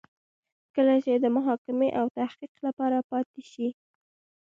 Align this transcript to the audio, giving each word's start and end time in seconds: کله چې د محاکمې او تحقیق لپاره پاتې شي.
کله 0.75 0.95
چې 1.03 1.11
د 1.23 1.25
محاکمې 1.35 1.89
او 1.99 2.05
تحقیق 2.19 2.53
لپاره 2.65 2.97
پاتې 3.09 3.41
شي. 3.51 3.67